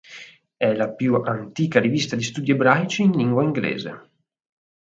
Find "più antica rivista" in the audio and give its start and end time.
0.89-2.15